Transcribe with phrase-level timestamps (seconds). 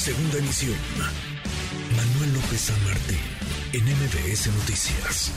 [0.00, 0.78] Segunda emisión.
[1.94, 2.76] Manuel López San
[3.74, 5.30] en MBS Noticias.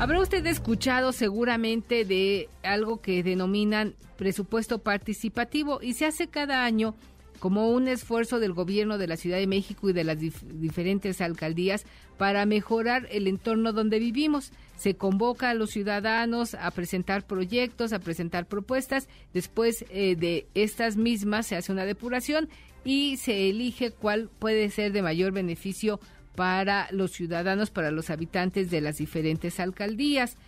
[0.00, 6.96] Habrá usted escuchado seguramente de algo que denominan presupuesto participativo y se hace cada año
[7.38, 11.84] como un esfuerzo del gobierno de la Ciudad de México y de las diferentes alcaldías
[12.18, 14.50] para mejorar el entorno donde vivimos.
[14.80, 19.08] Se convoca a los ciudadanos a presentar proyectos, a presentar propuestas.
[19.34, 22.48] Después eh, de estas mismas se hace una depuración
[22.82, 26.00] y se elige cuál puede ser de mayor beneficio
[26.34, 30.38] para los ciudadanos, para los habitantes de las diferentes alcaldías.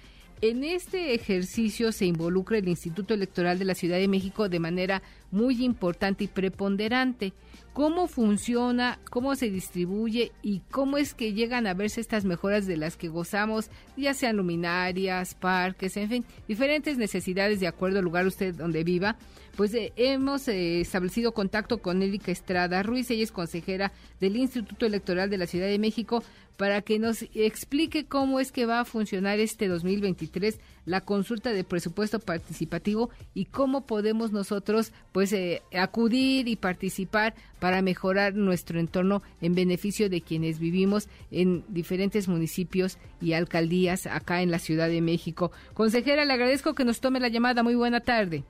[0.40, 5.02] En este ejercicio se involucra el Instituto Electoral de la Ciudad de México de manera
[5.32, 7.32] muy importante y preponderante.
[7.72, 12.76] ¿Cómo funciona, cómo se distribuye y cómo es que llegan a verse estas mejoras de
[12.76, 18.26] las que gozamos, ya sean luminarias, parques, en fin, diferentes necesidades de acuerdo al lugar
[18.26, 19.16] usted donde viva?
[19.56, 24.84] Pues eh, hemos eh, establecido contacto con Erika Estrada Ruiz, ella es consejera del Instituto
[24.84, 26.22] Electoral de la Ciudad de México,
[26.56, 31.64] para que nos explique cómo es que va a funcionar este 2023 la consulta de
[31.64, 39.22] presupuesto participativo y cómo podemos nosotros pues eh, acudir y participar para mejorar nuestro entorno
[39.40, 45.00] en beneficio de quienes vivimos en diferentes municipios y alcaldías acá en la Ciudad de
[45.00, 45.52] México.
[45.74, 47.62] Consejera, le agradezco que nos tome la llamada.
[47.62, 48.44] Muy buena tarde.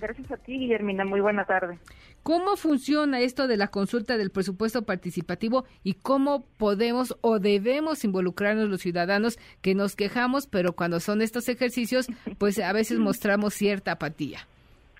[0.00, 1.04] Gracias a ti, Guillermina.
[1.04, 1.78] Muy buena tarde.
[2.22, 8.68] ¿Cómo funciona esto de la consulta del presupuesto participativo y cómo podemos o debemos involucrarnos
[8.68, 12.08] los ciudadanos que nos quejamos, pero cuando son estos ejercicios,
[12.38, 14.40] pues a veces mostramos cierta apatía?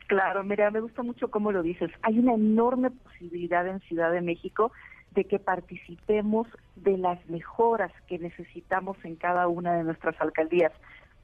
[0.07, 1.91] Claro, mira, me gusta mucho cómo lo dices.
[2.03, 4.71] Hay una enorme posibilidad en Ciudad de México
[5.11, 10.73] de que participemos de las mejoras que necesitamos en cada una de nuestras alcaldías.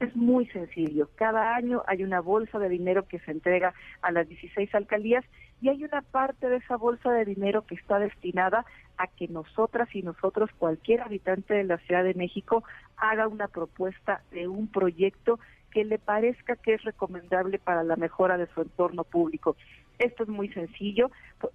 [0.03, 1.07] Es muy sencillo.
[1.15, 5.23] Cada año hay una bolsa de dinero que se entrega a las 16 alcaldías
[5.61, 8.65] y hay una parte de esa bolsa de dinero que está destinada
[8.97, 12.65] a que nosotras y nosotros, cualquier habitante de la Ciudad de México,
[12.97, 15.39] haga una propuesta de un proyecto
[15.71, 19.55] que le parezca que es recomendable para la mejora de su entorno público.
[20.03, 21.11] Esto es muy sencillo,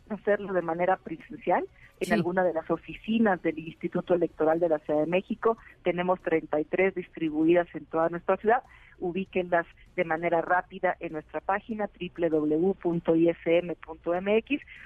[0.08, 1.66] hacerlo de manera presencial
[2.00, 5.58] en alguna de las oficinas del Instituto Electoral de la Ciudad de México.
[5.82, 8.62] Tenemos 33 distribuidas en toda nuestra ciudad.
[9.00, 9.66] Ubíquenlas
[9.96, 13.02] de manera rápida en nuestra página www.ism.mx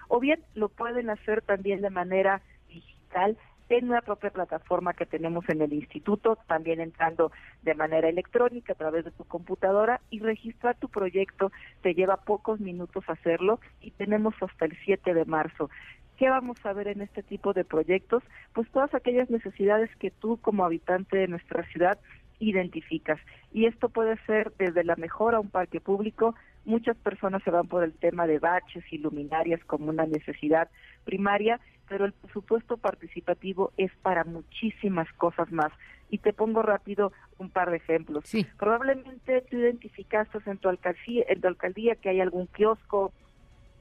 [0.08, 3.38] o bien lo pueden hacer también de manera digital
[3.78, 8.76] en una propia plataforma que tenemos en el instituto, también entrando de manera electrónica a
[8.76, 11.52] través de tu computadora y registrar tu proyecto.
[11.82, 15.70] Te lleva pocos minutos hacerlo y tenemos hasta el 7 de marzo.
[16.18, 18.22] ¿Qué vamos a ver en este tipo de proyectos?
[18.52, 21.98] Pues todas aquellas necesidades que tú como habitante de nuestra ciudad
[22.38, 23.20] identificas.
[23.52, 26.34] Y esto puede ser desde la mejora a un parque público.
[26.64, 30.68] Muchas personas se van por el tema de baches y luminarias como una necesidad
[31.04, 35.72] primaria, pero el presupuesto participativo es para muchísimas cosas más.
[36.08, 38.24] Y te pongo rápido un par de ejemplos.
[38.26, 38.46] Sí.
[38.58, 43.12] Probablemente tú identificaste en tu alcaldía, en tu alcaldía que hay algún kiosco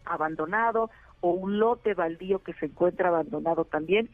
[0.06, 0.90] abandonado
[1.20, 4.10] o un lote baldío que se encuentra abandonado también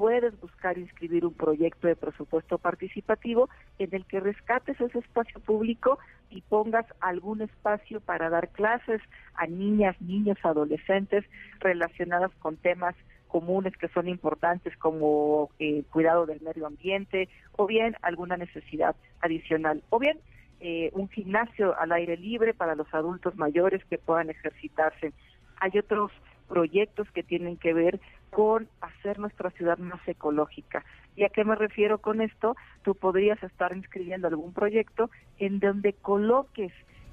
[0.00, 5.98] puedes buscar inscribir un proyecto de presupuesto participativo en el que rescates ese espacio público
[6.30, 9.02] y pongas algún espacio para dar clases
[9.34, 11.26] a niñas, niños, adolescentes
[11.58, 12.94] relacionadas con temas
[13.28, 17.28] comunes que son importantes como eh, cuidado del medio ambiente
[17.58, 20.18] o bien alguna necesidad adicional o bien
[20.60, 25.12] eh, un gimnasio al aire libre para los adultos mayores que puedan ejercitarse.
[25.60, 26.10] Hay otros
[26.50, 28.00] proyectos que tienen que ver
[28.30, 30.84] con hacer nuestra ciudad más ecológica.
[31.14, 32.56] ¿Y a qué me refiero con esto?
[32.82, 36.72] Tú podrías estar inscribiendo algún proyecto en donde coloques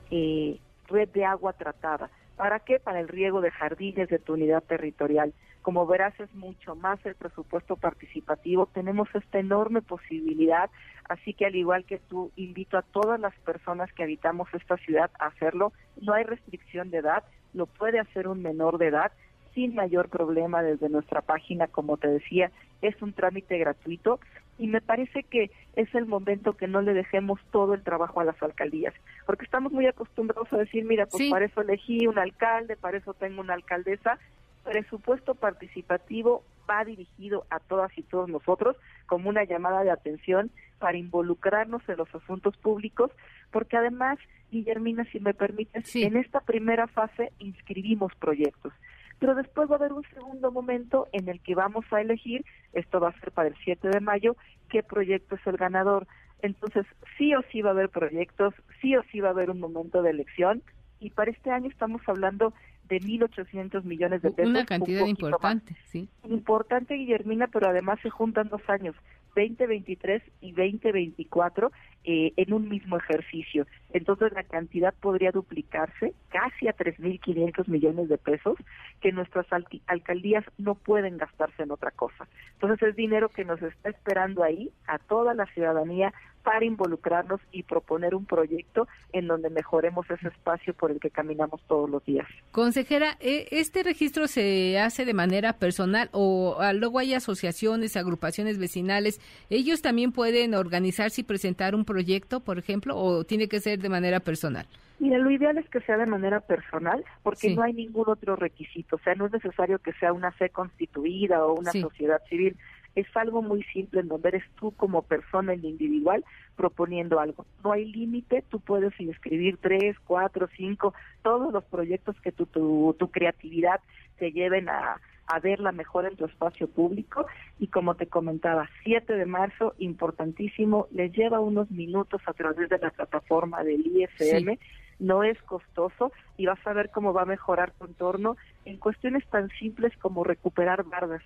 [0.09, 2.09] eh, red de agua tratada.
[2.35, 2.79] ¿Para qué?
[2.79, 5.33] Para el riego de jardines de tu unidad territorial.
[5.61, 8.69] Como verás, es mucho más el presupuesto participativo.
[8.73, 10.69] Tenemos esta enorme posibilidad,
[11.09, 15.11] así que al igual que tú, invito a todas las personas que habitamos esta ciudad
[15.19, 15.73] a hacerlo.
[16.01, 17.23] No hay restricción de edad,
[17.53, 19.11] lo puede hacer un menor de edad
[19.57, 22.51] sin mayor problema desde nuestra página, como te decía,
[22.83, 24.19] es un trámite gratuito
[24.59, 28.23] y me parece que es el momento que no le dejemos todo el trabajo a
[28.23, 28.93] las alcaldías,
[29.25, 33.15] porque estamos muy acostumbrados a decir, mira, pues para eso elegí un alcalde, para eso
[33.15, 34.19] tengo una alcaldesa,
[34.63, 38.77] presupuesto participativo va dirigido a todas y todos nosotros
[39.07, 43.09] como una llamada de atención para involucrarnos en los asuntos públicos,
[43.49, 44.19] porque además,
[44.51, 48.71] Guillermina, si me permites, en esta primera fase inscribimos proyectos
[49.19, 52.99] pero después va a haber un segundo momento en el que vamos a elegir, esto
[52.99, 54.35] va a ser para el 7 de mayo,
[54.69, 56.07] qué proyecto es el ganador.
[56.41, 56.85] Entonces,
[57.17, 60.01] sí o sí va a haber proyectos, sí o sí va a haber un momento
[60.01, 60.61] de elección,
[60.99, 62.53] y para este año estamos hablando
[62.87, 64.49] de 1.800 millones de pesos.
[64.49, 66.09] Una cantidad importante, sí.
[66.23, 68.95] Importante, Guillermina, pero además se juntan dos años,
[69.35, 71.71] 2023 y 2024,
[72.03, 73.67] eh, en un mismo ejercicio.
[73.91, 78.57] Entonces la cantidad podría duplicarse casi a 3.500 millones de pesos
[79.01, 79.45] que nuestras
[79.87, 82.27] alcaldías no pueden gastarse en otra cosa.
[82.53, 86.13] Entonces es dinero que nos está esperando ahí a toda la ciudadanía
[86.47, 91.61] para involucrarnos y proponer un proyecto en donde mejoremos ese espacio por el que caminamos
[91.67, 92.25] todos los días.
[92.53, 98.59] Consejera, ¿e-, ¿este registro se hace de manera personal o ah, luego hay asociaciones, agrupaciones
[98.59, 99.19] vecinales?
[99.49, 103.89] ¿Ellos también pueden organizarse y presentar un proyecto, por ejemplo, o tiene que ser de
[103.89, 104.67] manera personal?
[104.99, 108.95] Mira, lo ideal es que sea de manera personal porque no hay ningún otro requisito.
[108.95, 112.55] O sea, no es necesario que sea una fe constituida o una sociedad civil
[112.97, 117.45] es algo muy simple en donde eres tú como persona en individual proponiendo algo.
[117.63, 122.95] No hay límite, tú puedes inscribir tres, cuatro, cinco, todos los proyectos que tu, tu,
[122.97, 123.81] tu creatividad
[124.17, 127.27] te lleven a, a verla mejor en tu espacio público
[127.59, 132.79] y como te comentaba, 7 de marzo, importantísimo, les lleva unos minutos a través de
[132.79, 134.57] la plataforma del IFM,
[134.99, 139.23] no es costoso y vas a ver cómo va a mejorar tu entorno en cuestiones
[139.27, 141.21] tan simples como recuperar bardas.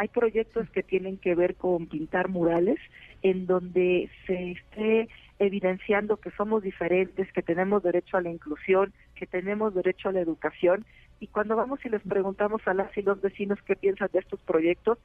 [0.00, 2.78] Hay proyectos que tienen que ver con pintar murales
[3.20, 9.26] en donde se esté evidenciando que somos diferentes, que tenemos derecho a la inclusión, que
[9.26, 10.86] tenemos derecho a la educación.
[11.20, 14.40] Y cuando vamos y les preguntamos a las y los vecinos qué piensan de estos
[14.40, 14.96] proyectos,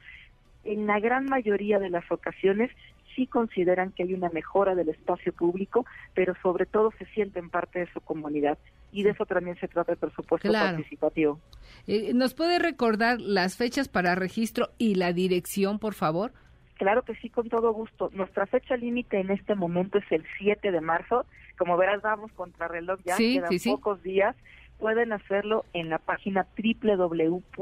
[0.64, 2.70] en la gran mayoría de las ocasiones
[3.16, 5.84] sí consideran que hay una mejora del espacio público,
[6.14, 8.58] pero sobre todo se sienten parte de su comunidad.
[8.92, 11.40] Y de eso también se trata el presupuesto participativo.
[11.86, 16.32] Eh, ¿Nos puede recordar las fechas para registro y la dirección, por favor?
[16.74, 18.10] Claro que sí, con todo gusto.
[18.12, 21.24] Nuestra fecha límite en este momento es el 7 de marzo.
[21.58, 24.36] Como verás, vamos contra reloj ya, quedan pocos días.
[24.78, 27.56] Pueden hacerlo en la página www.ism.mx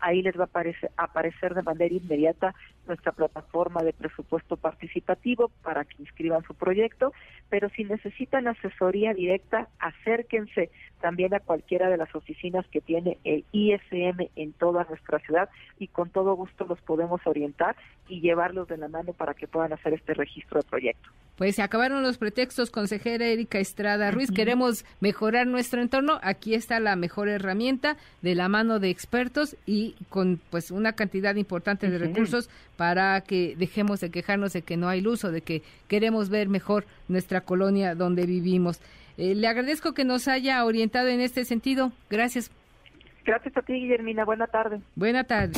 [0.00, 2.54] ahí les va a aparecer, aparecer de manera inmediata
[2.86, 7.12] nuestra plataforma de presupuesto participativo para que inscriban su proyecto,
[7.48, 13.44] pero si necesitan asesoría directa, acérquense también a cualquiera de las oficinas que tiene el
[13.52, 15.48] ISM en toda nuestra ciudad
[15.78, 17.76] y con todo gusto los podemos orientar
[18.08, 21.10] y llevarlos de la mano para que puedan hacer este registro de proyecto.
[21.36, 24.30] Pues se acabaron los pretextos, consejera Erika Estrada Ruiz.
[24.30, 26.18] Queremos mejorar nuestro entorno.
[26.22, 31.36] Aquí está la mejor herramienta de la mano de expertos y con pues una cantidad
[31.36, 35.40] importante de recursos para que dejemos de quejarnos de que no hay luz o de
[35.40, 38.80] que queremos ver mejor nuestra colonia donde vivimos.
[39.16, 41.92] Eh, le agradezco que nos haya orientado en este sentido.
[42.10, 42.50] Gracias.
[43.24, 44.24] Gracias a ti, Guillermina.
[44.24, 44.80] Buena tarde.
[44.94, 45.54] Buena tarde.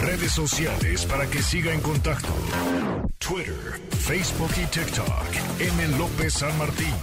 [0.00, 2.28] Redes sociales para que siga en contacto:
[3.18, 3.54] Twitter,
[3.90, 5.60] Facebook y TikTok.
[5.60, 5.98] M.
[5.98, 6.94] López San Martín.